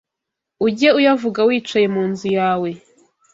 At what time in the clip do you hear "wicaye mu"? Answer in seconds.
1.47-2.03